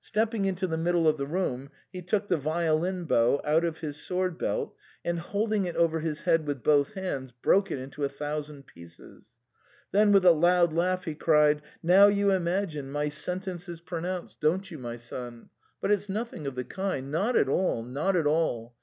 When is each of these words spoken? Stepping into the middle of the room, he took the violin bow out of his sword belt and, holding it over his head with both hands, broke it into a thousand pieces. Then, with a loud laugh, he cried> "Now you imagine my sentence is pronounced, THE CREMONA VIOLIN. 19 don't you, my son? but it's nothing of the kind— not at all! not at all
Stepping 0.00 0.46
into 0.46 0.66
the 0.66 0.78
middle 0.78 1.06
of 1.06 1.18
the 1.18 1.26
room, 1.26 1.68
he 1.92 2.00
took 2.00 2.26
the 2.28 2.38
violin 2.38 3.04
bow 3.04 3.38
out 3.44 3.66
of 3.66 3.80
his 3.80 3.98
sword 4.00 4.38
belt 4.38 4.74
and, 5.04 5.18
holding 5.18 5.66
it 5.66 5.76
over 5.76 6.00
his 6.00 6.22
head 6.22 6.46
with 6.46 6.62
both 6.62 6.94
hands, 6.94 7.32
broke 7.32 7.70
it 7.70 7.78
into 7.78 8.02
a 8.02 8.08
thousand 8.08 8.64
pieces. 8.66 9.36
Then, 9.92 10.10
with 10.10 10.24
a 10.24 10.32
loud 10.32 10.72
laugh, 10.72 11.04
he 11.04 11.14
cried> 11.14 11.60
"Now 11.82 12.06
you 12.06 12.30
imagine 12.30 12.90
my 12.90 13.10
sentence 13.10 13.68
is 13.68 13.82
pronounced, 13.82 14.40
THE 14.40 14.46
CREMONA 14.46 14.52
VIOLIN. 14.52 14.62
19 14.62 14.62
don't 14.62 14.70
you, 14.70 14.78
my 14.78 14.96
son? 14.96 15.50
but 15.82 15.90
it's 15.90 16.08
nothing 16.08 16.46
of 16.46 16.54
the 16.54 16.64
kind— 16.64 17.10
not 17.12 17.36
at 17.36 17.50
all! 17.50 17.82
not 17.82 18.16
at 18.16 18.26
all 18.26 18.72